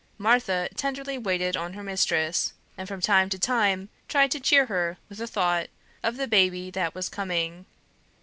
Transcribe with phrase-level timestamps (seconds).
[0.17, 4.97] Martha tenderly waited on her mistress, and from time to time tried to cheer her
[5.09, 5.67] with the thought
[6.01, 7.67] of the baby that was coming.